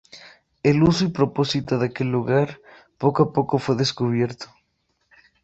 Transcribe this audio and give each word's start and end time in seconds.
El 0.63 0.81
uso 0.81 1.05
y 1.05 1.09
propósito 1.09 1.77
de 1.77 1.85
aquel 1.89 2.07
lugar, 2.11 2.59
poco 2.97 3.21
a 3.21 3.33
poco 3.33 3.59
fue 3.59 3.75
descubierto. 3.75 4.47